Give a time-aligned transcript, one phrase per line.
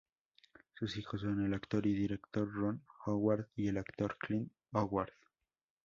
[0.73, 5.13] Sus hijos son el actor y director Ron Howard y el actor Clint Howard.